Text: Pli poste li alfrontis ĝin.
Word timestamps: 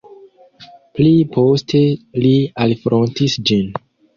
Pli 0.99 1.11
poste 1.35 1.83
li 2.25 2.35
alfrontis 2.67 3.41
ĝin. 3.51 3.73